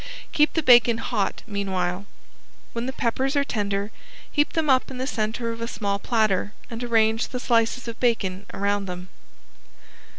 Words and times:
Keep 0.31 0.53
the 0.53 0.63
bacon 0.63 0.97
hot 0.97 1.43
meanwhile. 1.45 2.07
When 2.73 2.87
the 2.87 2.91
peppers 2.91 3.35
are 3.35 3.43
tender 3.43 3.91
heap 4.31 4.53
them 4.53 4.67
up 4.67 4.89
in 4.89 4.97
the 4.97 5.05
center 5.05 5.51
of 5.51 5.61
a 5.61 5.67
small 5.67 5.99
platter 5.99 6.53
and 6.71 6.83
arrange 6.83 7.27
the 7.27 7.39
slices 7.39 7.87
of 7.87 7.99
bacon 7.99 8.47
around 8.51 8.87
them. 8.87 9.09